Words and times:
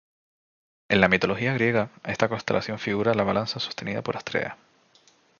En 0.89 0.99
la 0.99 1.09
mitología 1.09 1.53
griega, 1.53 1.91
esta 2.03 2.27
constelación 2.27 2.79
figura 2.79 3.13
la 3.13 3.21
balanza 3.23 3.59
sostenida 3.59 4.01
por 4.01 4.17
Astrea. 4.17 4.57